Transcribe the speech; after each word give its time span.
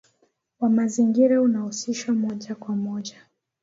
wa 0.59 0.69
mazingira 0.69 1.41
unahusishwa 1.41 2.13
moja 2.15 2.55
kwa 2.55 2.75
moja 2.75 3.21